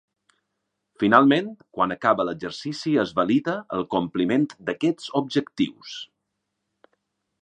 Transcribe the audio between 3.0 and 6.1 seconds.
es valida el compliment d'aquests objectius.